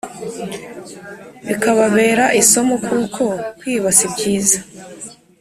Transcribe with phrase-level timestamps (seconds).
[1.47, 3.23] Bikababera isomo kuko
[3.59, 4.59] kwiba sibyiza